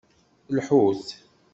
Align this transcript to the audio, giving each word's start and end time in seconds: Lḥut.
Lḥut. 0.57 1.07